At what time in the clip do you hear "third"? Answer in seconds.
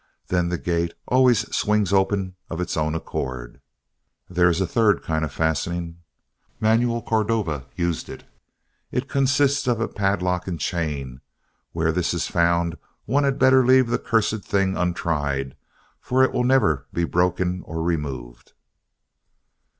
4.65-5.03